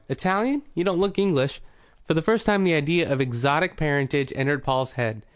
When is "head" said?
4.93-5.21